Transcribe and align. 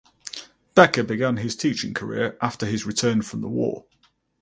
Becker 0.73 1.03
began 1.03 1.37
his 1.37 1.55
teaching 1.55 1.93
career 1.93 2.35
after 2.41 2.65
his 2.65 2.87
return 2.87 3.21
from 3.21 3.41
the 3.41 3.47
war. 3.47 3.85